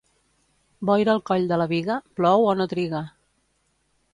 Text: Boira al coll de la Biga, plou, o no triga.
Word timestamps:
Boira 0.89 1.13
al 1.13 1.21
coll 1.29 1.45
de 1.51 1.59
la 1.63 1.67
Biga, 1.73 1.99
plou, 2.21 2.47
o 2.53 2.57
no 2.63 2.67
triga. 2.73 3.03